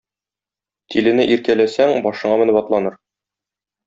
[0.93, 2.97] Тилене иркәләсәң, башыңа менеп атланыр.